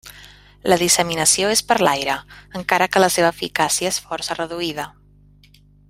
[0.71, 2.15] La disseminació és per l'aire,
[2.61, 4.89] encara que la seva eficàcia és força reduïda.